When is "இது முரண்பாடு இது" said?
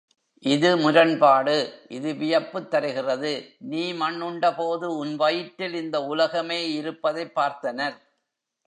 0.43-2.13